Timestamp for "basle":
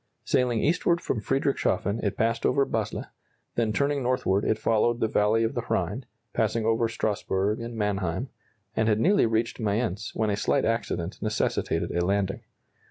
2.65-3.05